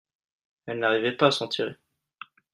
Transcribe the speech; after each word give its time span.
elle 0.65 0.79
n'arrivait 0.79 1.15
pas 1.15 1.27
à 1.27 1.31
s'en 1.31 1.47
tirer. 1.47 1.75